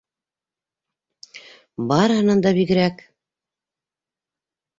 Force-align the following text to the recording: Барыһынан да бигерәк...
Барыһынан 1.91 2.41
да 2.47 2.55
бигерәк... 2.59 3.05